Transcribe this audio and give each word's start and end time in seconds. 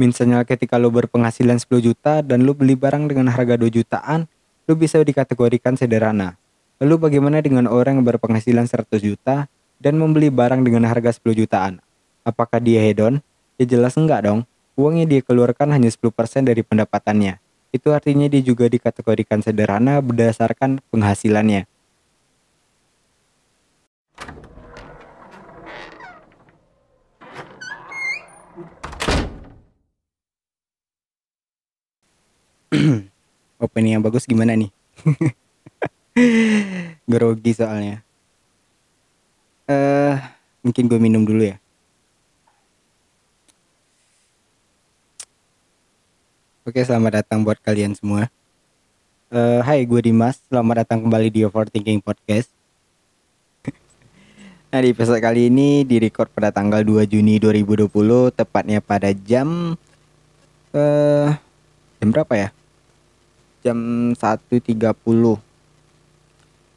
Misalnya 0.00 0.40
ketika 0.48 0.80
lo 0.80 0.88
berpenghasilan 0.88 1.60
10 1.60 1.84
juta 1.84 2.24
dan 2.24 2.48
lo 2.48 2.56
beli 2.56 2.72
barang 2.72 3.04
dengan 3.04 3.28
harga 3.28 3.60
2 3.60 3.68
jutaan, 3.68 4.24
lo 4.64 4.72
bisa 4.72 4.96
dikategorikan 4.96 5.76
sederhana. 5.76 6.40
Lalu 6.80 6.96
bagaimana 6.96 7.44
dengan 7.44 7.68
orang 7.68 8.00
yang 8.00 8.08
berpenghasilan 8.08 8.64
100 8.64 8.96
juta 8.96 9.52
dan 9.76 10.00
membeli 10.00 10.32
barang 10.32 10.64
dengan 10.64 10.88
harga 10.88 11.20
10 11.20 11.44
jutaan? 11.44 11.84
Apakah 12.24 12.64
dia 12.64 12.80
hedon? 12.80 13.20
Ya 13.60 13.68
jelas 13.68 14.00
enggak 14.00 14.24
dong. 14.24 14.48
Uang 14.72 15.04
yang 15.04 15.08
dia 15.12 15.20
keluarkan 15.20 15.68
hanya 15.76 15.92
10% 15.92 16.48
dari 16.48 16.64
pendapatannya. 16.64 17.36
Itu 17.68 17.92
artinya 17.92 18.24
dia 18.24 18.40
juga 18.40 18.72
dikategorikan 18.72 19.44
sederhana 19.44 20.00
berdasarkan 20.00 20.80
penghasilannya. 20.88 21.68
Opening 33.70 33.94
yang 33.94 34.02
bagus 34.02 34.26
gimana 34.26 34.58
nih? 34.58 34.66
Grogi 37.06 37.54
soalnya. 37.54 38.02
Eh, 39.70 39.70
uh, 39.70 40.18
mungkin 40.66 40.90
gue 40.90 40.98
minum 40.98 41.22
dulu 41.22 41.46
ya. 41.46 41.54
Oke, 46.66 46.82
selamat 46.82 47.22
datang 47.22 47.46
buat 47.46 47.62
kalian 47.62 47.94
semua. 47.94 48.26
Uh, 49.30 49.62
hai, 49.62 49.86
gue 49.86 50.02
Dimas. 50.02 50.42
Selamat 50.50 50.82
datang 50.82 51.06
kembali 51.06 51.30
di 51.30 51.46
Overthinking 51.46 52.02
Podcast. 52.02 52.50
nah, 54.74 54.82
di 54.82 54.90
episode 54.90 55.22
kali 55.22 55.46
ini 55.46 55.86
direcord 55.86 56.34
pada 56.34 56.50
tanggal 56.50 56.82
2 56.82 57.06
Juni 57.06 57.38
2020, 57.38 57.86
tepatnya 58.34 58.82
pada 58.82 59.14
jam 59.14 59.78
uh, 60.74 61.30
jam 62.02 62.10
berapa 62.10 62.34
ya? 62.34 62.50
Jam 63.60 63.78
1.30 64.16 64.80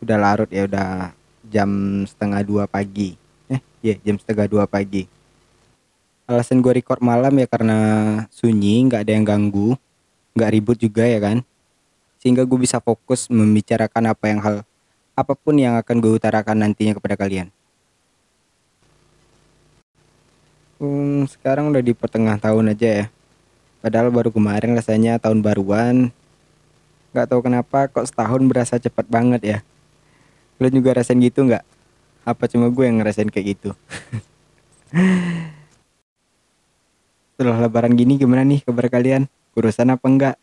udah 0.03 0.17
larut 0.20 0.52
ya 0.52 0.67
udah 0.67 1.16
jam 1.48 2.03
setengah 2.03 2.44
dua 2.44 2.64
pagi. 2.67 3.16
Eh 3.48 3.59
iya 3.80 3.95
yeah, 3.95 3.98
jam 4.03 4.16
setengah 4.20 4.52
dua 4.52 4.67
pagi. 4.67 5.08
Alasan 6.28 6.59
gue 6.59 6.75
record 6.75 7.00
malam 7.00 7.31
ya 7.40 7.48
karena 7.48 7.80
sunyi 8.31 8.84
nggak 8.88 9.08
ada 9.08 9.12
yang 9.16 9.23
ganggu. 9.28 9.80
Nggak 10.36 10.52
ribut 10.52 10.78
juga 10.80 11.08
ya 11.08 11.20
kan. 11.23 11.40
Sehingga 12.20 12.44
gue 12.44 12.59
bisa 12.59 12.84
fokus 12.84 13.31
membicarakan 13.31 14.12
apa 14.12 14.25
yang 14.28 14.40
hal 14.44 14.56
apa 15.14 15.34
pun 15.38 15.56
yang 15.56 15.80
akan 15.80 15.95
gue 16.03 16.12
utarakan 16.20 16.68
nantinya 16.68 17.00
kepada 17.00 17.16
kalian. 17.16 17.47
Hmm, 20.84 21.23
sekarang 21.31 21.72
udah 21.72 21.80
di 21.80 21.95
pertengahan 21.95 22.42
tahun 22.44 22.75
aja 22.75 22.90
ya. 23.03 23.06
Padahal 23.80 24.12
baru 24.12 24.31
kemarin 24.31 24.75
rasanya 24.75 25.20
tahun 25.20 25.44
baruan 25.44 26.12
nggak 27.14 27.30
tahu 27.30 27.45
kenapa 27.45 27.86
kok 27.86 28.09
setahun 28.09 28.42
berasa 28.50 28.81
cepat 28.81 29.06
banget 29.06 29.42
ya. 29.45 29.61
Lo 30.58 30.66
juga 30.67 30.97
rasain 30.97 31.22
gitu 31.22 31.45
nggak? 31.45 31.61
Apa 32.25 32.50
cuma 32.50 32.73
gue 32.73 32.89
yang 32.89 32.97
ngerasain 32.97 33.30
kayak 33.30 33.53
gitu? 33.53 33.78
Setelah 37.38 37.61
lebaran 37.61 37.94
gini 37.94 38.17
gimana 38.17 38.41
nih 38.41 38.66
kabar 38.66 38.89
kalian? 38.89 39.30
Kurusan 39.53 39.94
apa 39.94 40.06
enggak? 40.09 40.36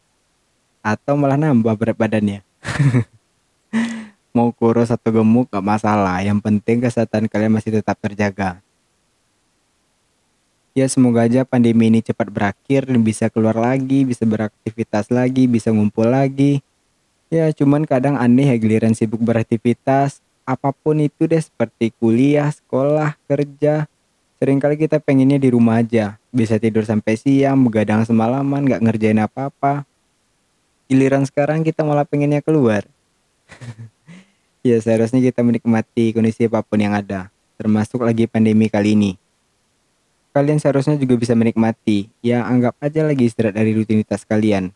Atau 0.81 1.19
malah 1.19 1.37
nambah 1.37 1.75
berat 1.75 1.99
badannya? 1.99 2.47
Mau 4.37 4.55
kurus 4.55 4.95
atau 4.95 5.11
gemuk 5.11 5.51
gak 5.51 5.67
masalah. 5.67 6.23
Yang 6.23 6.39
penting 6.47 6.79
kesehatan 6.87 7.27
kalian 7.27 7.51
masih 7.51 7.75
tetap 7.83 7.99
terjaga 7.99 8.63
Ya 10.81 10.89
semoga 10.89 11.29
aja 11.29 11.45
pandemi 11.45 11.93
ini 11.93 12.01
cepat 12.01 12.33
berakhir 12.33 12.89
dan 12.89 13.05
bisa 13.05 13.29
keluar 13.29 13.53
lagi, 13.53 14.09
bisa 14.09 14.25
beraktivitas 14.25 15.13
lagi, 15.13 15.45
bisa 15.45 15.69
ngumpul 15.69 16.09
lagi. 16.09 16.65
Ya 17.29 17.53
cuman 17.53 17.85
kadang 17.85 18.17
aneh 18.17 18.49
ya 18.49 18.57
giliran 18.57 18.97
sibuk 18.97 19.21
beraktivitas, 19.21 20.25
apa 20.49 20.73
pun 20.73 21.05
itu 21.05 21.29
deh 21.29 21.37
seperti 21.37 21.93
kuliah, 22.01 22.49
sekolah, 22.49 23.13
kerja. 23.29 23.93
Seringkali 24.41 24.81
kita 24.81 25.05
pengennya 25.05 25.37
di 25.37 25.53
rumah 25.53 25.85
aja, 25.85 26.17
bisa 26.33 26.57
tidur 26.57 26.89
sampai 26.89 27.13
siang, 27.21 27.61
begadang 27.61 28.09
semalaman, 28.09 28.65
gak 28.65 28.81
ngerjain 28.81 29.21
apa-apa. 29.21 29.85
Giliran 30.89 31.29
sekarang 31.29 31.61
kita 31.61 31.85
malah 31.85 32.09
pengennya 32.09 32.41
keluar. 32.41 32.89
ya 34.65 34.81
seharusnya 34.81 35.21
kita 35.21 35.45
menikmati 35.45 36.17
kondisi 36.17 36.49
apa 36.49 36.65
pun 36.65 36.81
yang 36.81 36.97
ada, 36.97 37.29
termasuk 37.61 38.01
lagi 38.01 38.25
pandemi 38.25 38.73
kali 38.73 38.97
ini 38.97 39.21
kalian 40.31 40.63
seharusnya 40.63 40.97
juga 40.99 41.19
bisa 41.19 41.35
menikmati. 41.35 42.11
Ya, 42.23 42.47
anggap 42.47 42.79
aja 42.79 43.03
lagi 43.07 43.27
istirahat 43.27 43.59
dari 43.59 43.75
rutinitas 43.75 44.23
kalian. 44.27 44.71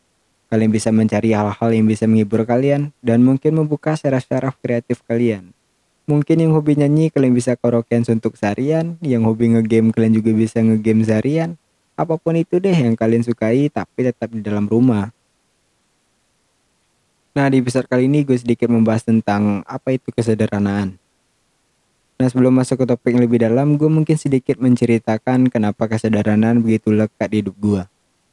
Kalian 0.51 0.71
bisa 0.71 0.95
mencari 0.95 1.35
hal-hal 1.35 1.71
yang 1.75 1.87
bisa 1.89 2.07
menghibur 2.07 2.47
kalian 2.47 2.95
dan 3.03 3.27
mungkin 3.27 3.59
membuka 3.59 3.97
syaraf-syaraf 3.99 4.55
kreatif 4.63 5.03
kalian. 5.07 5.51
Mungkin 6.05 6.37
yang 6.37 6.53
hobi 6.53 6.77
nyanyi 6.77 7.09
kalian 7.09 7.33
bisa 7.33 7.57
karaokean 7.57 8.05
untuk 8.05 8.37
seharian, 8.37 9.01
yang 9.01 9.25
hobi 9.25 9.57
ngegame 9.57 9.89
kalian 9.89 10.13
juga 10.21 10.37
bisa 10.37 10.61
ngegame 10.61 11.01
seharian. 11.01 11.57
Apa 11.97 12.21
pun 12.21 12.37
itu 12.37 12.61
deh 12.61 12.75
yang 12.75 12.93
kalian 12.93 13.25
sukai 13.25 13.73
tapi 13.73 14.05
tetap 14.05 14.29
di 14.29 14.45
dalam 14.45 14.69
rumah. 14.69 15.15
Nah 17.35 17.51
di 17.51 17.59
episode 17.59 17.91
kali 17.91 18.07
ini 18.07 18.23
gue 18.23 18.39
sedikit 18.39 18.71
membahas 18.71 19.03
tentang 19.03 19.65
apa 19.67 19.97
itu 19.97 20.13
kesederhanaan. 20.13 21.01
Nah 22.15 22.31
sebelum 22.31 22.55
masuk 22.55 22.83
ke 22.83 22.95
topik 22.95 23.11
yang 23.19 23.27
lebih 23.27 23.43
dalam, 23.43 23.75
gue 23.75 23.91
mungkin 23.91 24.15
sedikit 24.15 24.63
menceritakan 24.63 25.51
kenapa 25.51 25.91
kesadaran 25.91 26.63
begitu 26.63 26.95
lekat 26.95 27.29
di 27.31 27.37
hidup 27.43 27.57
gue. 27.59 27.83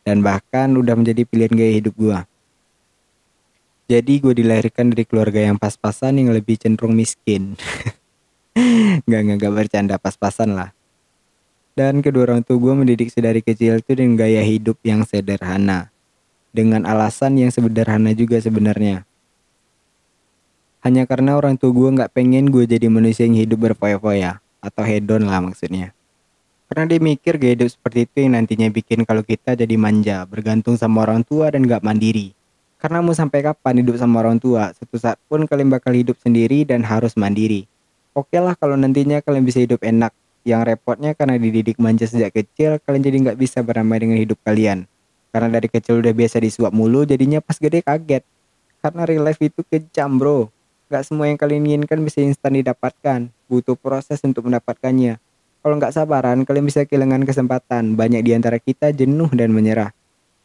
Dan 0.05 0.21
bahkan 0.21 0.69
udah 0.77 0.93
menjadi 0.93 1.25
pilihan 1.25 1.53
gaya 1.53 1.73
hidup 1.81 1.93
gue. 1.97 2.19
Jadi 3.91 4.13
gue 4.23 4.33
dilahirkan 4.37 4.93
dari 4.93 5.03
keluarga 5.03 5.41
yang 5.41 5.57
pas-pasan 5.57 6.21
yang 6.21 6.29
lebih 6.31 6.61
cenderung 6.61 6.93
miskin. 6.93 7.59
gak, 9.09 9.21
gak, 9.27 9.37
gak 9.41 9.53
bercanda 9.53 9.95
pas-pasan 9.97 10.53
lah. 10.53 10.71
Dan 11.75 12.05
kedua 12.05 12.29
orang 12.29 12.41
tua 12.45 12.61
gue 12.61 12.73
mendidik 12.77 13.09
sedari 13.09 13.41
kecil 13.41 13.81
itu 13.81 13.91
dengan 13.97 14.15
gaya 14.15 14.45
hidup 14.45 14.77
yang 14.85 15.03
sederhana. 15.03 15.89
Dengan 16.53 16.85
alasan 16.85 17.39
yang 17.39 17.49
sederhana 17.49 18.13
juga 18.13 18.37
sebenarnya 18.37 19.09
hanya 20.81 21.05
karena 21.05 21.37
orang 21.37 21.57
tua 21.61 21.69
gue 21.69 21.89
nggak 21.93 22.11
pengen 22.13 22.49
gue 22.49 22.65
jadi 22.65 22.89
manusia 22.89 23.29
yang 23.29 23.37
hidup 23.37 23.69
berfoya-foya 23.69 24.41
atau 24.61 24.83
hedon 24.85 25.29
lah 25.29 25.41
maksudnya. 25.41 25.93
Karena 26.71 26.87
dia 26.87 26.99
mikir 27.03 27.35
gaya 27.37 27.53
hidup 27.53 27.69
seperti 27.69 28.07
itu 28.07 28.25
yang 28.25 28.33
nantinya 28.33 28.71
bikin 28.71 29.03
kalau 29.05 29.21
kita 29.21 29.53
jadi 29.53 29.75
manja, 29.75 30.23
bergantung 30.25 30.79
sama 30.79 31.03
orang 31.05 31.21
tua 31.21 31.51
dan 31.51 31.67
nggak 31.67 31.83
mandiri. 31.83 32.33
Karena 32.81 33.03
mau 33.03 33.13
sampai 33.13 33.45
kapan 33.45 33.85
hidup 33.85 34.01
sama 34.01 34.25
orang 34.25 34.41
tua, 34.41 34.73
satu 34.73 34.97
saat 34.97 35.21
pun 35.29 35.45
kalian 35.45 35.69
bakal 35.69 35.93
hidup 35.93 36.17
sendiri 36.17 36.65
dan 36.65 36.81
harus 36.81 37.13
mandiri. 37.13 37.69
Oke 38.17 38.39
lah 38.41 38.57
kalau 38.57 38.73
nantinya 38.73 39.21
kalian 39.21 39.45
bisa 39.45 39.61
hidup 39.61 39.83
enak, 39.85 40.15
yang 40.41 40.65
repotnya 40.65 41.13
karena 41.13 41.37
dididik 41.37 41.77
manja 41.77 42.09
sejak 42.09 42.33
kecil, 42.33 42.81
kalian 42.81 43.03
jadi 43.05 43.17
nggak 43.29 43.37
bisa 43.37 43.61
beramai 43.61 44.01
dengan 44.01 44.17
hidup 44.17 44.41
kalian. 44.41 44.89
Karena 45.29 45.47
dari 45.47 45.69
kecil 45.69 46.01
udah 46.01 46.11
biasa 46.11 46.41
disuap 46.41 46.73
mulu, 46.73 47.05
jadinya 47.05 47.37
pas 47.39 47.55
gede 47.61 47.85
kaget. 47.85 48.25
Karena 48.81 49.05
real 49.05 49.23
life 49.23 49.39
itu 49.39 49.61
kejam 49.69 50.17
bro. 50.17 50.49
Gak 50.91 51.07
semua 51.07 51.31
yang 51.31 51.39
kalian 51.39 51.63
inginkan 51.63 52.03
bisa 52.03 52.19
instan 52.19 52.51
didapatkan. 52.59 53.31
Butuh 53.47 53.79
proses 53.79 54.19
untuk 54.27 54.51
mendapatkannya. 54.51 55.23
Kalau 55.63 55.79
nggak 55.79 55.95
sabaran, 55.95 56.43
kalian 56.43 56.67
bisa 56.67 56.83
kehilangan 56.83 57.23
kesempatan. 57.23 57.95
Banyak 57.95 58.19
di 58.27 58.35
antara 58.35 58.59
kita 58.59 58.91
jenuh 58.91 59.31
dan 59.31 59.55
menyerah. 59.55 59.95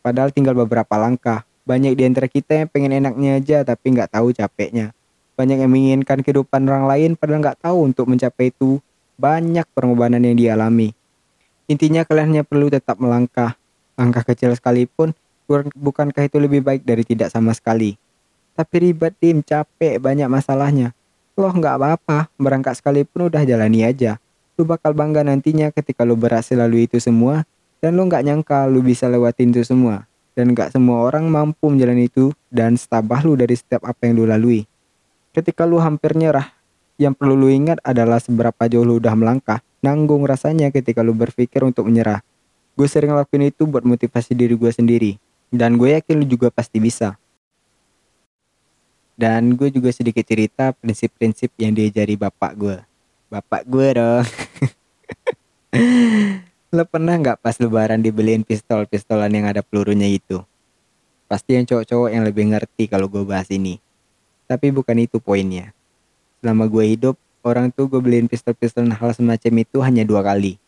Padahal 0.06 0.30
tinggal 0.30 0.54
beberapa 0.54 0.94
langkah. 0.94 1.42
Banyak 1.66 1.98
di 1.98 2.06
antara 2.06 2.30
kita 2.30 2.62
yang 2.62 2.70
pengen 2.70 2.94
enaknya 2.94 3.42
aja 3.42 3.58
tapi 3.66 3.98
nggak 3.98 4.14
tahu 4.14 4.30
capeknya. 4.30 4.94
Banyak 5.34 5.66
yang 5.66 5.70
menginginkan 5.74 6.22
kehidupan 6.22 6.62
orang 6.70 6.86
lain 6.86 7.10
padahal 7.18 7.42
nggak 7.42 7.58
tahu 7.66 7.82
untuk 7.82 8.06
mencapai 8.06 8.54
itu. 8.54 8.78
Banyak 9.18 9.66
pengorbanan 9.74 10.22
yang 10.22 10.38
dialami. 10.38 10.94
Intinya 11.66 12.06
kalian 12.06 12.38
hanya 12.38 12.44
perlu 12.46 12.70
tetap 12.70 13.02
melangkah. 13.02 13.58
Langkah 13.98 14.22
kecil 14.22 14.54
sekalipun, 14.54 15.10
bukankah 15.74 16.30
itu 16.30 16.38
lebih 16.38 16.62
baik 16.62 16.86
dari 16.86 17.02
tidak 17.02 17.34
sama 17.34 17.50
sekali? 17.50 17.98
Tapi 18.56 18.74
ribet 18.80 19.12
tim, 19.20 19.44
capek, 19.44 20.00
banyak 20.00 20.32
masalahnya. 20.32 20.96
Loh 21.36 21.52
nggak 21.52 21.76
apa-apa, 21.76 22.32
berangkat 22.40 22.80
sekalipun 22.80 23.28
udah 23.28 23.44
jalani 23.44 23.84
aja. 23.84 24.16
Lu 24.56 24.64
bakal 24.64 24.96
bangga 24.96 25.20
nantinya 25.20 25.68
ketika 25.68 26.08
lu 26.08 26.16
berhasil 26.16 26.56
lalui 26.56 26.88
itu 26.88 26.96
semua, 26.96 27.44
dan 27.84 27.92
lu 27.92 28.08
nggak 28.08 28.24
nyangka 28.24 28.64
lu 28.64 28.80
bisa 28.80 29.12
lewatin 29.12 29.52
itu 29.52 29.60
semua. 29.60 30.08
Dan 30.32 30.56
nggak 30.56 30.72
semua 30.72 31.04
orang 31.04 31.28
mampu 31.28 31.68
menjalani 31.68 32.08
itu, 32.08 32.32
dan 32.48 32.80
setabah 32.80 33.20
lu 33.20 33.36
dari 33.36 33.52
setiap 33.52 33.84
apa 33.84 34.08
yang 34.08 34.16
lu 34.16 34.24
lalui. 34.24 34.64
Ketika 35.36 35.68
lu 35.68 35.76
hampir 35.76 36.16
nyerah, 36.16 36.56
yang 36.96 37.12
perlu 37.12 37.36
lu 37.36 37.52
ingat 37.52 37.76
adalah 37.84 38.16
seberapa 38.16 38.64
jauh 38.72 38.88
lu 38.88 38.96
udah 38.96 39.12
melangkah. 39.12 39.60
Nanggung 39.84 40.24
rasanya 40.24 40.72
ketika 40.72 41.04
lu 41.04 41.12
berpikir 41.12 41.60
untuk 41.60 41.92
menyerah. 41.92 42.24
Gue 42.72 42.88
sering 42.88 43.12
ngelakuin 43.12 43.52
itu 43.52 43.68
buat 43.68 43.84
motivasi 43.84 44.32
diri 44.32 44.56
gue 44.56 44.72
sendiri. 44.72 45.20
Dan 45.52 45.76
gue 45.76 45.92
yakin 45.92 46.24
lu 46.24 46.24
juga 46.24 46.48
pasti 46.48 46.80
bisa. 46.80 47.20
Dan 49.16 49.56
gue 49.56 49.72
juga 49.72 49.88
sedikit 49.96 50.28
cerita 50.28 50.76
prinsip-prinsip 50.76 51.48
yang 51.56 51.72
diajari 51.72 52.20
bapak 52.20 52.52
gue. 52.52 52.76
Bapak 53.32 53.64
gue 53.64 53.88
dong. 53.96 54.28
Lo 56.76 56.84
pernah 56.84 57.16
nggak 57.16 57.40
pas 57.40 57.56
lebaran 57.56 58.04
dibeliin 58.04 58.44
pistol-pistolan 58.44 59.32
yang 59.32 59.48
ada 59.48 59.64
pelurunya 59.64 60.04
itu? 60.04 60.44
Pasti 61.24 61.56
yang 61.56 61.64
cowok-cowok 61.64 62.12
yang 62.12 62.28
lebih 62.28 62.52
ngerti 62.52 62.92
kalau 62.92 63.08
gue 63.08 63.24
bahas 63.24 63.48
ini. 63.48 63.80
Tapi 64.44 64.68
bukan 64.68 65.00
itu 65.00 65.16
poinnya. 65.16 65.72
Selama 66.44 66.68
gue 66.68 66.84
hidup, 66.84 67.16
orang 67.40 67.72
tuh 67.72 67.88
gue 67.88 67.98
beliin 67.98 68.28
pistol-pistol 68.28 68.92
hal 68.92 69.10
semacam 69.16 69.64
itu 69.64 69.80
hanya 69.82 70.04
dua 70.04 70.22
kali. 70.22 70.60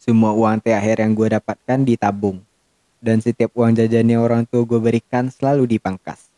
Semua 0.00 0.32
uang 0.34 0.58
THR 0.64 1.04
yang 1.04 1.12
gue 1.12 1.36
dapatkan 1.36 1.84
ditabung. 1.84 2.40
Dan 3.04 3.20
setiap 3.20 3.52
uang 3.52 3.76
jajannya 3.76 4.16
orang 4.16 4.48
tua 4.48 4.64
gue 4.64 4.80
berikan 4.80 5.28
selalu 5.28 5.76
dipangkas. 5.76 6.33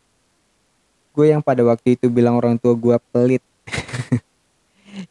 Gue 1.17 1.33
yang 1.33 1.41
pada 1.41 1.65
waktu 1.65 1.97
itu 1.97 2.13
bilang 2.13 2.37
orang 2.37 2.61
tua 2.61 2.77
gue 2.77 2.93
pelit. 3.09 3.41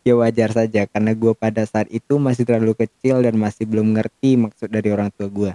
ya 0.06 0.14
wajar 0.14 0.54
saja 0.54 0.86
karena 0.86 1.10
gue 1.18 1.34
pada 1.34 1.66
saat 1.66 1.90
itu 1.90 2.14
masih 2.22 2.46
terlalu 2.46 2.78
kecil 2.78 3.26
dan 3.26 3.34
masih 3.34 3.66
belum 3.66 3.90
ngerti 3.98 4.38
maksud 4.38 4.70
dari 4.70 4.94
orang 4.94 5.10
tua 5.10 5.26
gue. 5.26 5.52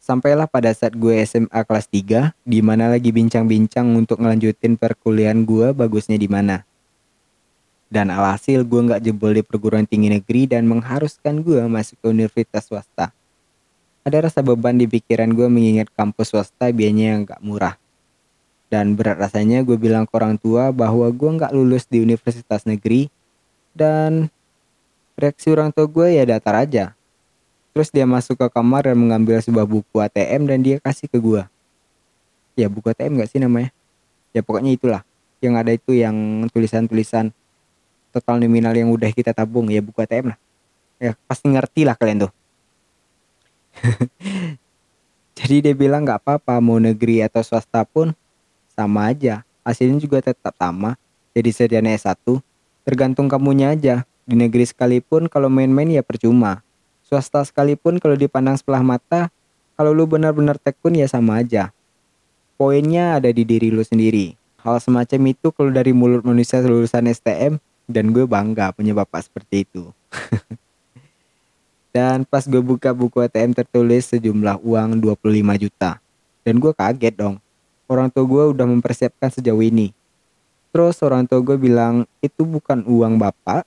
Sampailah 0.00 0.48
pada 0.48 0.72
saat 0.72 0.96
gue 0.96 1.12
SMA 1.28 1.60
kelas 1.68 1.92
3, 1.92 2.32
di 2.40 2.64
mana 2.64 2.88
lagi 2.88 3.12
bincang-bincang 3.12 3.84
untuk 3.92 4.16
ngelanjutin 4.24 4.80
perkuliahan 4.80 5.44
gue 5.44 5.76
bagusnya 5.76 6.16
di 6.16 6.24
mana. 6.24 6.64
Dan 7.92 8.08
alhasil 8.08 8.64
gue 8.64 8.80
nggak 8.88 9.04
jebol 9.04 9.36
di 9.36 9.44
perguruan 9.44 9.84
tinggi 9.84 10.08
negeri 10.08 10.48
dan 10.48 10.64
mengharuskan 10.64 11.44
gue 11.44 11.60
masuk 11.68 12.00
ke 12.00 12.06
universitas 12.08 12.64
swasta. 12.64 13.12
Ada 14.08 14.32
rasa 14.32 14.40
beban 14.40 14.80
di 14.80 14.88
pikiran 14.88 15.28
gue 15.36 15.52
mengingat 15.52 15.92
kampus 15.92 16.32
swasta 16.32 16.72
biayanya 16.72 17.04
yang 17.12 17.20
gak 17.28 17.44
murah. 17.44 17.76
Dan 18.72 18.96
berat 18.96 19.20
rasanya 19.20 19.60
gue 19.60 19.76
bilang 19.76 20.08
ke 20.08 20.12
orang 20.16 20.40
tua 20.40 20.72
bahwa 20.72 21.04
gue 21.12 21.30
nggak 21.40 21.52
lulus 21.52 21.84
di 21.88 22.00
universitas 22.00 22.64
negeri 22.64 23.12
dan 23.76 24.32
reaksi 25.20 25.52
orang 25.52 25.72
tua 25.72 25.88
gue 25.88 26.16
ya 26.16 26.24
datar 26.24 26.56
aja 26.64 26.98
Terus 27.78 27.94
dia 27.94 28.10
masuk 28.10 28.34
ke 28.34 28.46
kamar 28.50 28.90
dan 28.90 28.98
mengambil 28.98 29.38
sebuah 29.38 29.62
buku 29.62 30.02
ATM 30.02 30.50
dan 30.50 30.58
dia 30.66 30.82
kasih 30.82 31.06
ke 31.06 31.14
gua. 31.22 31.46
Ya 32.58 32.66
buku 32.66 32.90
ATM 32.90 33.22
gak 33.22 33.30
sih 33.30 33.38
namanya? 33.38 33.70
Ya 34.34 34.42
pokoknya 34.42 34.74
itulah. 34.74 35.02
Yang 35.38 35.54
ada 35.54 35.70
itu 35.70 35.94
yang 35.94 36.42
tulisan-tulisan 36.50 37.30
total 38.10 38.42
nominal 38.42 38.74
yang 38.74 38.90
udah 38.90 39.14
kita 39.14 39.30
tabung 39.30 39.70
ya 39.70 39.78
buku 39.78 39.94
ATM 40.02 40.34
lah. 40.34 40.38
Ya 40.98 41.14
pasti 41.30 41.46
ngerti 41.54 41.86
lah 41.86 41.94
kalian 41.94 42.26
tuh. 42.26 42.32
Jadi 45.38 45.56
dia 45.70 45.74
bilang 45.74 46.02
gak 46.02 46.24
apa-apa 46.24 46.58
mau 46.58 46.82
negeri 46.82 47.22
atau 47.22 47.42
swasta 47.42 47.86
pun 47.86 48.12
sama 48.74 49.10
aja. 49.10 49.46
Hasilnya 49.62 50.00
juga 50.02 50.22
tetap 50.24 50.54
sama. 50.56 50.98
Jadi 51.36 51.50
sedianya 51.54 51.94
S1 51.94 52.18
tergantung 52.82 53.30
kamunya 53.30 53.74
aja. 53.74 54.02
Di 54.28 54.36
negeri 54.36 54.68
sekalipun 54.68 55.30
kalau 55.30 55.48
main-main 55.48 55.88
ya 55.88 56.04
percuma 56.04 56.60
swasta 57.08 57.40
sekalipun 57.40 57.96
kalau 57.96 58.20
dipandang 58.20 58.60
sebelah 58.60 58.84
mata, 58.84 59.32
kalau 59.80 59.96
lu 59.96 60.04
benar-benar 60.04 60.60
tekun 60.60 61.00
ya 61.00 61.08
sama 61.08 61.40
aja. 61.40 61.72
Poinnya 62.60 63.16
ada 63.16 63.32
di 63.32 63.48
diri 63.48 63.72
lu 63.72 63.80
sendiri. 63.80 64.36
Hal 64.60 64.76
semacam 64.84 65.32
itu 65.32 65.48
kalau 65.54 65.72
dari 65.72 65.96
mulut 65.96 66.20
manusia 66.26 66.60
lulusan 66.60 67.08
STM 67.08 67.56
dan 67.88 68.12
gue 68.12 68.28
bangga 68.28 68.76
punya 68.76 68.92
bapak 68.92 69.24
seperti 69.24 69.64
itu. 69.64 69.88
dan 71.90 72.28
pas 72.28 72.44
gue 72.44 72.60
buka 72.60 72.92
buku 72.92 73.24
ATM 73.24 73.56
tertulis 73.56 74.12
sejumlah 74.12 74.60
uang 74.60 75.00
25 75.00 75.62
juta. 75.62 75.98
Dan 76.44 76.60
gue 76.60 76.72
kaget 76.72 77.14
dong. 77.16 77.36
Orang 77.88 78.12
tua 78.12 78.24
gue 78.28 78.44
udah 78.52 78.66
mempersiapkan 78.68 79.32
sejauh 79.32 79.64
ini. 79.64 79.96
Terus 80.68 81.00
orang 81.00 81.24
tua 81.24 81.40
gue 81.40 81.56
bilang, 81.56 82.04
itu 82.20 82.44
bukan 82.44 82.84
uang 82.84 83.16
bapak, 83.16 83.64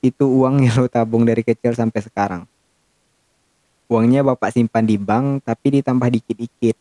itu 0.00 0.24
uang 0.24 0.64
yang 0.64 0.80
lo 0.80 0.88
tabung 0.88 1.28
dari 1.28 1.44
kecil 1.44 1.76
sampai 1.76 2.00
sekarang. 2.00 2.42
Uangnya 3.88 4.20
bapak 4.20 4.52
simpan 4.52 4.84
di 4.84 5.00
bank 5.00 5.44
tapi 5.44 5.80
ditambah 5.80 6.08
dikit-dikit. 6.12 6.76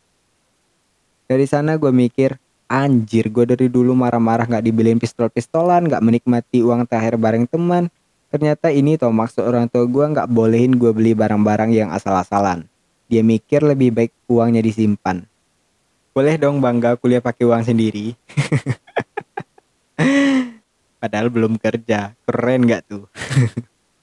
Dari 1.28 1.45
sana 1.48 1.75
gue 1.75 1.92
mikir, 1.92 2.40
anjir 2.68 3.28
gue 3.31 3.44
dari 3.48 3.68
dulu 3.68 3.95
marah-marah 3.95 4.48
gak 4.48 4.63
dibeliin 4.63 5.00
pistol-pistolan, 5.00 5.88
gak 5.88 6.04
menikmati 6.04 6.63
uang 6.63 6.88
terakhir 6.88 7.19
bareng 7.19 7.48
teman. 7.48 7.92
Ternyata 8.28 8.68
ini 8.76 9.00
toh 9.00 9.16
maksud 9.16 9.48
orang 9.48 9.72
tua 9.72 9.88
gue 9.88 10.04
gak 10.12 10.28
bolehin 10.28 10.76
gue 10.76 10.92
beli 10.92 11.16
barang-barang 11.16 11.72
yang 11.72 11.90
asal-asalan. 11.96 12.68
Dia 13.08 13.24
mikir 13.24 13.64
lebih 13.64 13.96
baik 13.96 14.12
uangnya 14.28 14.60
disimpan. 14.60 15.24
Boleh 16.12 16.36
dong 16.36 16.60
bangga 16.60 17.00
kuliah 17.00 17.24
pakai 17.24 17.48
uang 17.48 17.64
sendiri. 17.64 18.18
Padahal 21.02 21.32
belum 21.32 21.56
kerja, 21.56 22.12
keren 22.28 22.68
gak 22.68 22.84
tuh? 22.90 23.08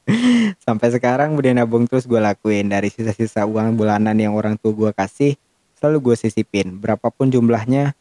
Sampai 0.65 0.89
sekarang 0.89 1.37
udah 1.37 1.53
nabung 1.53 1.85
terus 1.85 2.09
gue 2.09 2.21
lakuin 2.21 2.73
dari 2.73 2.89
sisa-sisa 2.89 3.45
uang 3.45 3.77
bulanan 3.77 4.17
yang 4.17 4.33
orang 4.33 4.57
tua 4.57 4.73
gue 4.73 4.91
kasih 4.97 5.37
selalu 5.85 6.13
gue 6.13 6.17
sisipin 6.17 6.81
berapapun 6.81 7.29
jumlahnya 7.29 7.93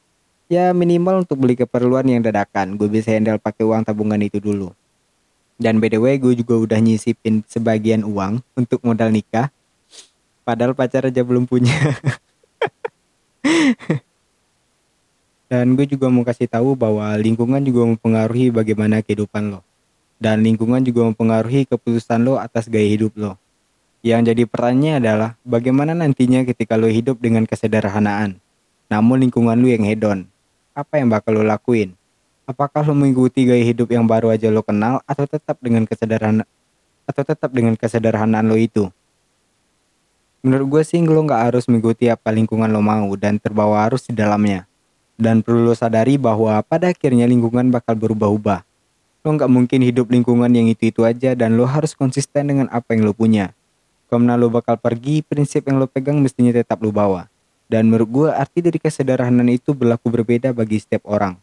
ya 0.48 0.72
minimal 0.72 1.28
untuk 1.28 1.36
beli 1.36 1.60
keperluan 1.60 2.08
yang 2.08 2.24
dadakan 2.24 2.80
gue 2.80 2.88
bisa 2.88 3.12
handle 3.12 3.36
pakai 3.40 3.68
uang 3.68 3.84
tabungan 3.84 4.20
itu 4.24 4.40
dulu 4.40 4.72
dan 5.60 5.82
by 5.82 5.90
the 5.90 6.00
way 6.02 6.16
gue 6.18 6.34
juga 6.38 6.58
udah 6.58 6.80
nyisipin 6.82 7.44
sebagian 7.46 8.04
uang 8.06 8.42
untuk 8.58 8.80
modal 8.82 9.10
nikah 9.14 9.52
padahal 10.48 10.74
pacar 10.74 11.08
aja 11.08 11.22
belum 11.24 11.48
punya 11.50 11.74
dan 15.52 15.76
gue 15.78 15.86
juga 15.86 16.10
mau 16.10 16.26
kasih 16.26 16.50
tahu 16.50 16.74
bahwa 16.74 17.14
lingkungan 17.20 17.62
juga 17.62 17.86
mempengaruhi 17.86 18.50
bagaimana 18.50 19.04
kehidupan 19.06 19.54
lo 19.54 19.62
dan 20.24 20.40
lingkungan 20.40 20.80
juga 20.80 21.04
mempengaruhi 21.04 21.68
keputusan 21.68 22.24
lo 22.24 22.40
atas 22.40 22.72
gaya 22.72 22.88
hidup 22.88 23.12
lo. 23.20 23.36
Yang 24.00 24.32
jadi 24.32 24.44
pertanyaannya 24.48 24.94
adalah 25.04 25.30
bagaimana 25.44 25.92
nantinya 25.92 26.48
ketika 26.48 26.80
lo 26.80 26.88
hidup 26.88 27.20
dengan 27.20 27.44
kesederhanaan, 27.44 28.40
namun 28.88 29.28
lingkungan 29.28 29.60
lo 29.60 29.68
yang 29.68 29.84
hedon. 29.84 30.24
Apa 30.72 31.04
yang 31.04 31.12
bakal 31.12 31.36
lo 31.36 31.44
lakuin? 31.44 31.92
Apakah 32.44 32.84
lo 32.84 32.92
mengikuti 32.92 33.48
gaya 33.48 33.64
hidup 33.64 33.92
yang 33.92 34.04
baru 34.04 34.32
aja 34.32 34.52
lo 34.52 34.60
kenal 34.64 35.00
atau 35.08 35.24
tetap 35.24 35.60
dengan 35.64 35.88
kesederhanaan 35.88 36.48
atau 37.08 37.24
tetap 37.24 37.50
dengan 37.56 37.76
kesederhanaan 37.80 38.46
lo 38.48 38.60
itu? 38.60 38.92
Menurut 40.44 40.68
gue 40.68 40.84
sih 40.84 41.00
lo 41.00 41.24
nggak 41.24 41.52
harus 41.52 41.72
mengikuti 41.72 42.12
apa 42.12 42.36
lingkungan 42.36 42.68
lo 42.68 42.84
mau 42.84 43.08
dan 43.16 43.40
terbawa 43.40 43.88
arus 43.88 44.08
di 44.08 44.14
dalamnya. 44.16 44.68
Dan 45.16 45.40
perlu 45.40 45.72
lo 45.72 45.76
sadari 45.78 46.20
bahwa 46.20 46.60
pada 46.66 46.92
akhirnya 46.92 47.24
lingkungan 47.30 47.70
bakal 47.72 47.96
berubah-ubah 47.96 48.66
Lo 49.24 49.32
nggak 49.32 49.48
mungkin 49.48 49.80
hidup 49.80 50.12
lingkungan 50.12 50.52
yang 50.52 50.68
itu-itu 50.68 51.08
aja 51.08 51.32
dan 51.32 51.56
lo 51.56 51.64
harus 51.64 51.96
konsisten 51.96 52.44
dengan 52.44 52.68
apa 52.68 52.92
yang 52.92 53.08
lo 53.08 53.16
punya. 53.16 53.56
Karena 54.12 54.36
lo 54.36 54.52
bakal 54.52 54.76
pergi, 54.76 55.24
prinsip 55.24 55.64
yang 55.64 55.80
lo 55.80 55.88
pegang 55.88 56.20
mestinya 56.20 56.52
tetap 56.52 56.84
lo 56.84 56.92
bawa. 56.92 57.32
Dan 57.72 57.88
menurut 57.88 58.10
gue 58.12 58.30
arti 58.36 58.60
dari 58.60 58.76
kesederhanaan 58.84 59.48
itu 59.48 59.72
berlaku 59.72 60.12
berbeda 60.12 60.52
bagi 60.52 60.76
setiap 60.84 61.08
orang. 61.08 61.40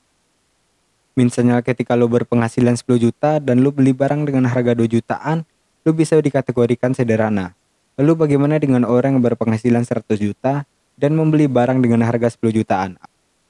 Misalnya 1.18 1.58
ketika 1.64 1.98
lo 1.98 2.06
berpenghasilan 2.06 2.78
10 2.78 2.86
juta 3.00 3.42
dan 3.42 3.62
lo 3.64 3.74
beli 3.74 3.90
barang 3.90 4.26
dengan 4.28 4.46
harga 4.46 4.76
2 4.76 4.86
jutaan, 4.86 5.42
lo 5.82 5.90
bisa 5.90 6.18
dikategorikan 6.18 6.94
sederhana. 6.94 7.54
Lalu 7.98 8.26
bagaimana 8.26 8.56
dengan 8.56 8.86
orang 8.86 9.18
yang 9.18 9.24
berpenghasilan 9.24 9.82
100 9.84 10.06
juta 10.16 10.64
dan 10.96 11.12
membeli 11.18 11.50
barang 11.50 11.82
dengan 11.82 12.06
harga 12.06 12.32
10 12.32 12.54
jutaan? 12.54 12.96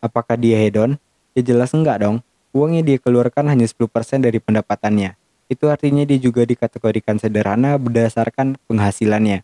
Apakah 0.00 0.40
dia 0.40 0.56
hedon? 0.56 0.96
Ya 1.36 1.44
jelas 1.46 1.70
enggak 1.76 2.02
dong 2.02 2.24
uang 2.50 2.78
yang 2.78 2.86
dia 2.86 2.98
keluarkan 2.98 3.46
hanya 3.46 3.66
10% 3.66 3.86
dari 4.26 4.42
pendapatannya. 4.42 5.14
Itu 5.50 5.70
artinya 5.70 6.06
dia 6.06 6.18
juga 6.18 6.46
dikategorikan 6.46 7.18
sederhana 7.18 7.78
berdasarkan 7.78 8.58
penghasilannya. 8.70 9.42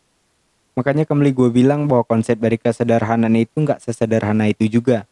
Makanya 0.77 1.09
kembali 1.09 1.31
gue 1.33 1.49
bilang 1.51 1.89
bahwa 1.89 2.05
konsep 2.07 2.37
dari 2.39 2.61
kesederhanaan 2.61 3.35
itu 3.35 3.55
nggak 3.59 3.83
sesederhana 3.83 4.51
itu 4.51 4.69
juga. 4.69 5.09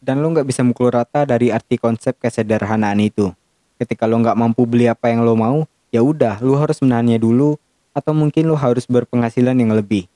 Dan 0.00 0.24
lo 0.24 0.32
nggak 0.32 0.48
bisa 0.48 0.64
mukul 0.64 0.88
rata 0.88 1.28
dari 1.28 1.52
arti 1.52 1.76
konsep 1.76 2.16
kesederhanaan 2.16 2.96
itu. 3.04 3.36
Ketika 3.76 4.08
lo 4.08 4.16
nggak 4.16 4.32
mampu 4.32 4.64
beli 4.64 4.88
apa 4.88 5.12
yang 5.12 5.28
lo 5.28 5.36
mau, 5.36 5.68
ya 5.92 6.00
udah, 6.00 6.40
lo 6.40 6.56
harus 6.56 6.80
menahannya 6.80 7.20
dulu, 7.20 7.60
atau 7.92 8.16
mungkin 8.16 8.48
lo 8.48 8.56
harus 8.56 8.88
berpenghasilan 8.88 9.60
yang 9.60 9.76
lebih. 9.76 10.08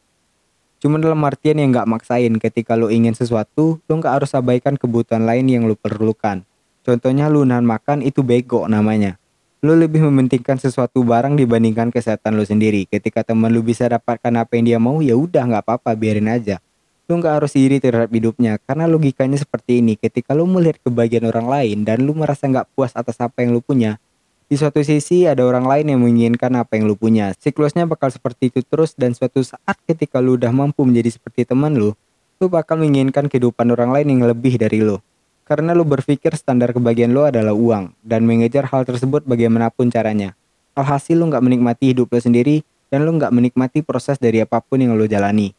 Cuma 0.81 0.97
dalam 0.97 1.21
artian 1.25 1.61
yang 1.61 1.73
nggak 1.73 1.89
maksain 1.89 2.33
ketika 2.41 2.77
lo 2.77 2.89
ingin 2.89 3.13
sesuatu, 3.13 3.81
lo 3.85 3.93
nggak 4.01 4.25
harus 4.25 4.33
abaikan 4.33 4.77
kebutuhan 4.81 5.29
lain 5.29 5.49
yang 5.49 5.65
lo 5.69 5.77
perlukan. 5.77 6.45
Contohnya 6.85 7.33
lu 7.33 7.45
nahan 7.45 7.65
makan 7.65 8.05
itu 8.05 8.21
bego 8.21 8.69
namanya. 8.69 9.17
Lu 9.65 9.73
lebih 9.73 10.05
mementingkan 10.05 10.61
sesuatu 10.61 11.01
barang 11.01 11.41
dibandingkan 11.41 11.89
kesehatan 11.89 12.37
lu 12.37 12.45
sendiri. 12.45 12.85
Ketika 12.85 13.25
teman 13.25 13.49
lu 13.49 13.65
bisa 13.65 13.89
dapatkan 13.89 14.33
apa 14.37 14.61
yang 14.61 14.65
dia 14.69 14.79
mau, 14.81 15.01
ya 15.01 15.17
udah 15.17 15.41
nggak 15.41 15.65
apa-apa, 15.65 15.97
biarin 15.97 16.29
aja. 16.29 16.61
Lu 17.05 17.21
nggak 17.21 17.43
harus 17.43 17.53
iri 17.55 17.81
terhadap 17.81 18.09
hidupnya, 18.09 18.57
karena 18.65 18.89
logikanya 18.89 19.37
seperti 19.37 19.85
ini. 19.85 20.01
Ketika 20.01 20.33
lu 20.33 20.49
melihat 20.49 20.81
kebahagiaan 20.81 21.29
orang 21.29 21.47
lain 21.49 21.79
dan 21.85 22.05
lu 22.05 22.17
merasa 22.17 22.49
nggak 22.49 22.73
puas 22.73 22.97
atas 22.97 23.21
apa 23.21 23.45
yang 23.45 23.53
lu 23.53 23.61
punya, 23.61 24.01
di 24.49 24.57
suatu 24.57 24.81
sisi 24.81 25.29
ada 25.29 25.45
orang 25.45 25.69
lain 25.69 25.93
yang 25.93 26.01
menginginkan 26.01 26.53
apa 26.57 26.81
yang 26.81 26.89
lu 26.89 26.97
punya. 26.97 27.37
Siklusnya 27.37 27.85
bakal 27.85 28.09
seperti 28.09 28.49
itu 28.49 28.65
terus 28.65 28.97
dan 28.97 29.13
suatu 29.13 29.45
saat 29.45 29.77
ketika 29.85 30.21
lu 30.25 30.41
udah 30.41 30.53
mampu 30.53 30.85
menjadi 30.89 31.21
seperti 31.21 31.45
teman 31.45 31.77
lu, 31.77 31.93
lu 32.41 32.47
bakal 32.49 32.81
menginginkan 32.81 33.29
kehidupan 33.29 33.69
orang 33.69 33.93
lain 33.93 34.09
yang 34.17 34.25
lebih 34.25 34.57
dari 34.57 34.81
lu 34.81 34.97
karena 35.45 35.77
lu 35.77 35.85
berpikir 35.85 36.33
standar 36.41 36.73
kebahagiaan 36.73 37.13
lu 37.13 37.29
adalah 37.29 37.53
uang 37.53 37.93
dan 38.01 38.25
mengejar 38.25 38.65
hal 38.73 38.89
tersebut 38.89 39.29
bagaimanapun 39.29 39.93
caranya. 39.93 40.33
Alhasil 40.75 41.15
lu 41.21 41.29
nggak 41.29 41.45
menikmati 41.45 41.93
hidup 41.93 42.11
lo 42.11 42.19
sendiri 42.19 42.65
dan 42.89 43.05
lu 43.05 43.15
nggak 43.15 43.31
menikmati 43.31 43.85
proses 43.85 44.17
dari 44.17 44.41
apa 44.41 44.59
pun 44.65 44.81
yang 44.81 44.97
lo 44.97 45.05
jalani. 45.05 45.53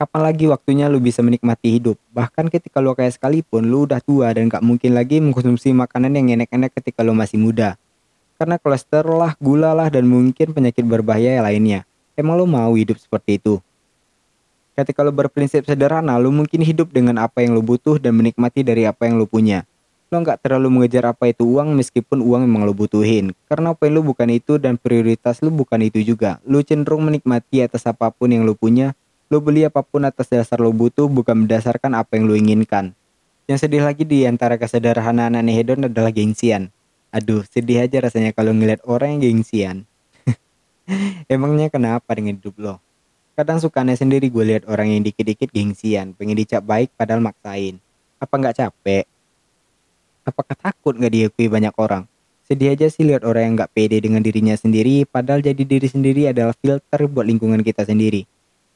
Kapan 0.00 0.32
lagi 0.32 0.48
waktunya 0.48 0.88
lu 0.88 0.96
bisa 0.96 1.20
menikmati 1.20 1.76
hidup? 1.76 2.00
Bahkan 2.16 2.48
ketika 2.48 2.80
lu 2.80 2.96
kayak 2.96 3.20
sekalipun, 3.20 3.68
lu 3.68 3.84
udah 3.84 4.00
tua 4.00 4.32
dan 4.32 4.48
gak 4.48 4.64
mungkin 4.64 4.96
lagi 4.96 5.20
mengkonsumsi 5.20 5.76
makanan 5.76 6.16
yang 6.16 6.40
enak-enak 6.40 6.72
ketika 6.72 7.04
lu 7.04 7.12
masih 7.12 7.36
muda. 7.36 7.76
Karena 8.40 8.56
kolesterol 8.56 9.20
lah, 9.20 9.36
gula 9.36 9.76
lah, 9.76 9.92
dan 9.92 10.08
mungkin 10.08 10.56
penyakit 10.56 10.88
berbahaya 10.88 11.44
lainnya. 11.44 11.84
Emang 12.16 12.40
lu 12.40 12.48
mau 12.48 12.72
hidup 12.80 12.96
seperti 12.96 13.44
itu? 13.44 13.60
Ketika 14.72 15.04
lu 15.04 15.12
berprinsip 15.12 15.68
sederhana, 15.68 16.16
lu 16.16 16.32
mungkin 16.32 16.64
hidup 16.64 16.88
dengan 16.96 17.20
apa 17.20 17.44
yang 17.44 17.52
lu 17.52 17.60
butuh 17.60 18.00
dan 18.00 18.16
menikmati 18.16 18.64
dari 18.64 18.88
apa 18.88 19.04
yang 19.04 19.20
lu 19.20 19.28
punya. 19.28 19.68
Lo 20.08 20.16
nggak 20.24 20.40
terlalu 20.40 20.80
mengejar 20.80 21.12
apa 21.12 21.28
itu 21.28 21.44
uang 21.44 21.76
meskipun 21.76 22.24
uang 22.24 22.48
memang 22.48 22.64
lo 22.64 22.72
butuhin. 22.72 23.36
Karena 23.52 23.76
yang 23.76 23.92
lu 23.92 24.00
bukan 24.00 24.32
itu 24.32 24.56
dan 24.56 24.80
prioritas 24.80 25.44
lu 25.44 25.52
bukan 25.52 25.84
itu 25.84 26.00
juga. 26.00 26.40
Lu 26.48 26.64
cenderung 26.64 27.04
menikmati 27.04 27.60
atas 27.60 27.84
apa 27.84 28.08
pun 28.08 28.32
yang 28.32 28.48
lu 28.48 28.56
punya. 28.56 28.96
Lu 29.30 29.38
beli 29.38 29.62
apa 29.62 29.86
pun 29.86 30.02
atas 30.02 30.26
dasar 30.26 30.58
lu 30.58 30.74
butuh 30.74 31.06
bukan 31.06 31.46
berdasarkan 31.46 31.94
apa 31.94 32.18
yang 32.18 32.26
lu 32.26 32.34
inginkan. 32.34 32.90
Yang 33.46 33.62
sedih 33.62 33.86
lagi 33.86 34.02
di 34.02 34.26
antara 34.26 34.58
kesederhanaan 34.58 35.38
aneh 35.38 35.54
hedon 35.54 35.86
adalah 35.86 36.10
gengsian. 36.10 36.74
Aduh, 37.14 37.46
sedih 37.46 37.86
aja 37.86 38.02
rasanya 38.02 38.34
kalau 38.34 38.50
ngeliat 38.50 38.82
orang 38.90 39.14
yang 39.14 39.38
gengsian. 39.38 39.86
Emangnya 41.30 41.70
kenapa 41.70 42.10
dengan 42.18 42.42
hidup 42.42 42.58
lo? 42.58 42.82
Kadang 43.38 43.62
suka 43.62 43.86
aneh 43.86 43.94
sendiri 43.94 44.34
gue 44.34 44.42
lihat 44.42 44.66
orang 44.66 44.98
yang 44.98 45.06
dikit-dikit 45.06 45.54
gengsian, 45.54 46.10
pengen 46.18 46.34
dicap 46.34 46.66
baik 46.66 46.90
padahal 46.98 47.22
maksain. 47.22 47.78
Apa 48.18 48.34
nggak 48.34 48.58
capek? 48.58 49.06
Apakah 50.26 50.58
takut 50.58 50.98
nggak 50.98 51.14
diakui 51.14 51.46
banyak 51.46 51.74
orang? 51.78 52.02
Sedih 52.50 52.74
aja 52.74 52.90
sih 52.90 53.06
lihat 53.06 53.22
orang 53.22 53.46
yang 53.46 53.54
nggak 53.62 53.70
pede 53.78 54.02
dengan 54.02 54.26
dirinya 54.26 54.58
sendiri, 54.58 55.06
padahal 55.06 55.38
jadi 55.38 55.62
diri 55.62 55.86
sendiri 55.86 56.34
adalah 56.34 56.50
filter 56.58 57.06
buat 57.06 57.30
lingkungan 57.30 57.62
kita 57.62 57.86
sendiri. 57.86 58.26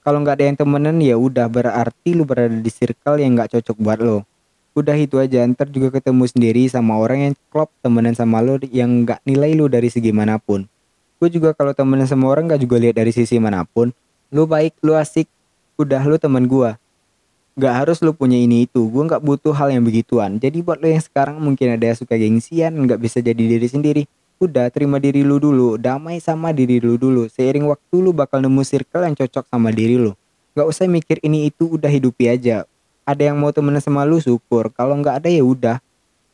Kalau 0.04 0.20
nggak 0.20 0.36
ada 0.36 0.44
yang 0.52 0.58
temenan 0.60 0.96
ya 1.00 1.16
udah. 1.16 1.48
Berarti 1.48 2.12
lu 2.12 2.28
berada 2.28 2.52
di 2.52 2.68
circle 2.68 3.24
yang 3.24 3.40
nggak 3.40 3.56
cocok 3.56 3.76
buat 3.80 3.98
lo. 4.04 4.28
Udah 4.76 4.92
itu 5.00 5.16
aja, 5.16 5.40
ntar 5.48 5.72
juga 5.72 5.88
ketemu 5.96 6.28
sendiri 6.28 6.68
sama 6.68 7.00
orang 7.00 7.30
yang 7.30 7.34
klop 7.48 7.72
temenan 7.80 8.12
sama 8.12 8.44
lo 8.44 8.60
yang 8.68 9.08
nggak 9.08 9.24
nilai 9.24 9.56
lu 9.56 9.70
dari 9.72 9.88
segi 9.88 10.12
mana 10.12 10.36
pun. 10.36 10.68
Gue 11.16 11.32
juga 11.32 11.56
kalau 11.56 11.72
temenan 11.72 12.04
sama 12.04 12.28
orang 12.28 12.52
nggak 12.52 12.60
juga 12.60 12.76
lihat 12.76 13.00
dari 13.00 13.14
sisi 13.14 13.40
mana 13.40 13.64
pun, 13.64 13.96
lu 14.28 14.44
baik 14.44 14.76
lu 14.84 14.92
asik 14.92 15.24
udah 15.80 16.02
lu 16.04 16.20
teman 16.20 16.44
gua. 16.44 16.76
Gak 17.54 17.86
harus 17.86 18.02
lu 18.02 18.10
punya 18.10 18.34
ini 18.34 18.66
itu. 18.66 18.82
Gue 18.90 19.06
gak 19.06 19.22
butuh 19.22 19.54
hal 19.54 19.70
yang 19.70 19.86
begituan. 19.86 20.42
Jadi 20.42 20.58
buat 20.58 20.82
lo 20.82 20.90
yang 20.90 20.98
sekarang 20.98 21.38
mungkin 21.38 21.78
ada 21.78 21.86
yang 21.86 21.94
suka 21.94 22.18
gengsian 22.18 22.74
Gak 22.90 22.98
bisa 22.98 23.22
jadi 23.22 23.38
diri 23.38 23.68
sendiri 23.70 24.02
Udah 24.42 24.66
terima 24.66 24.98
diri 24.98 25.22
lu 25.22 25.38
dulu. 25.38 25.78
Damai 25.78 26.18
sama 26.18 26.50
diri 26.50 26.82
lu 26.82 26.98
dulu. 26.98 27.30
Seiring 27.30 27.70
waktu 27.70 27.96
lu 28.02 28.10
bakal 28.10 28.42
nemu 28.42 28.66
circle 28.66 29.06
yang 29.06 29.14
cocok 29.14 29.46
sama 29.46 29.70
diri 29.70 29.94
lu. 29.94 30.10
Gak 30.58 30.66
usah 30.66 30.90
mikir 30.90 31.22
ini 31.22 31.50
itu 31.54 31.78
udah 31.78 31.86
hidupi 31.86 32.26
aja. 32.26 32.66
Ada 33.06 33.30
yang 33.30 33.38
mau 33.38 33.54
temenan 33.54 33.78
sama 33.78 34.02
lu 34.02 34.18
syukur. 34.18 34.74
Kalau 34.74 34.98
gak 34.98 35.22
ada 35.22 35.30
ya 35.30 35.46
udah. 35.46 35.78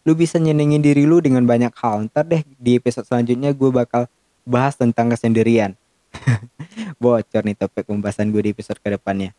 Lu 0.09 0.16
bisa 0.16 0.40
nyenengin 0.40 0.80
diri 0.80 1.04
lu 1.04 1.21
dengan 1.21 1.45
banyak 1.45 1.76
hal. 1.76 2.09
Ntar 2.09 2.25
deh 2.25 2.42
di 2.57 2.80
episode 2.80 3.04
selanjutnya 3.04 3.52
gue 3.52 3.69
bakal 3.69 4.09
bahas 4.49 4.80
tentang 4.80 5.12
kesendirian. 5.12 5.76
Bocor 7.00 7.45
nih 7.45 7.57
topik 7.57 7.85
pembahasan 7.85 8.33
gue 8.33 8.49
di 8.49 8.50
episode 8.57 8.80
ke 8.80 8.97
depannya. 8.97 9.37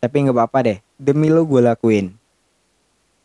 Tapi 0.00 0.24
nggak 0.24 0.36
apa-apa 0.40 0.58
deh. 0.64 0.78
Demi 0.96 1.28
lo 1.28 1.44
gue 1.44 1.60
lakuin. 1.60 2.16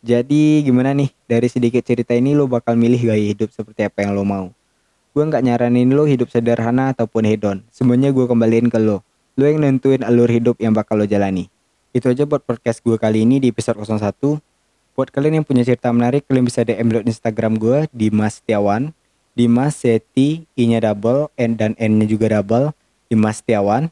Jadi 0.03 0.67
gimana 0.67 0.91
nih? 0.91 1.15
Dari 1.31 1.47
sedikit 1.47 1.79
cerita 1.79 2.11
ini 2.11 2.35
lo 2.35 2.43
bakal 2.43 2.75
milih 2.75 3.07
gaya 3.07 3.23
hidup 3.23 3.55
seperti 3.55 3.87
apa 3.87 4.03
yang 4.03 4.11
lo 4.11 4.27
mau 4.27 4.51
gue 5.15 5.23
nggak 5.23 5.47
nyaranin 5.47 5.95
lo 5.95 6.03
hidup 6.03 6.27
sederhana 6.27 6.91
ataupun 6.91 7.23
hedon 7.23 7.63
semuanya 7.71 8.11
gue 8.11 8.27
kembaliin 8.27 8.67
ke 8.67 8.75
lo 8.75 8.99
lo 9.39 9.43
yang 9.47 9.63
nentuin 9.63 10.03
alur 10.03 10.27
hidup 10.27 10.59
yang 10.59 10.75
bakal 10.75 10.99
lo 10.99 11.07
jalani 11.07 11.47
itu 11.95 12.11
aja 12.11 12.27
buat 12.27 12.43
podcast 12.43 12.83
gue 12.83 12.99
kali 12.99 13.23
ini 13.23 13.39
di 13.39 13.55
episode 13.55 13.79
01 13.79 14.19
buat 14.99 15.09
kalian 15.09 15.39
yang 15.39 15.45
punya 15.47 15.63
cerita 15.63 15.87
menarik 15.95 16.27
kalian 16.27 16.43
bisa 16.43 16.67
DM 16.67 16.91
di 16.91 17.15
Instagram 17.15 17.55
gue 17.55 17.87
di 17.95 18.11
Mas 18.11 18.43
Tiawan 18.43 18.91
Dimas 19.35 19.75
Seti, 19.83 20.47
I-nya 20.55 20.79
double, 20.79 21.27
N 21.35 21.59
dan 21.59 21.75
N-nya 21.75 22.07
juga 22.07 22.31
double, 22.39 22.71
Dimas 23.11 23.43
Setiawan. 23.43 23.91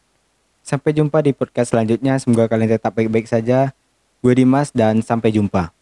Sampai 0.64 0.96
jumpa 0.96 1.20
di 1.20 1.36
podcast 1.36 1.76
selanjutnya. 1.76 2.16
Semoga 2.16 2.48
kalian 2.48 2.80
tetap 2.80 2.96
baik-baik 2.96 3.28
saja. 3.28 3.76
Gue 4.24 4.40
Dimas 4.40 4.72
dan 4.72 5.04
sampai 5.04 5.36
jumpa. 5.36 5.76